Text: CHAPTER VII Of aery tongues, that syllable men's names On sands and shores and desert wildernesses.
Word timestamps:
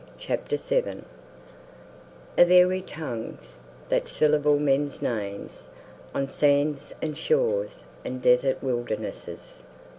CHAPTER 0.17 0.57
VII 0.57 1.03
Of 2.35 2.49
aery 2.49 2.81
tongues, 2.81 3.59
that 3.89 4.07
syllable 4.07 4.57
men's 4.57 4.99
names 4.99 5.69
On 6.15 6.27
sands 6.27 6.91
and 7.03 7.15
shores 7.15 7.83
and 8.03 8.19
desert 8.19 8.63
wildernesses. 8.63 9.61